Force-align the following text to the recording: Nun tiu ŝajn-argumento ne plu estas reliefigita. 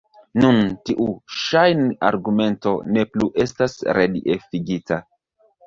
Nun 0.43 0.55
tiu 0.89 1.05
ŝajn-argumento 1.41 2.75
ne 2.97 3.05
plu 3.13 3.31
estas 3.47 3.79
reliefigita. 4.01 5.03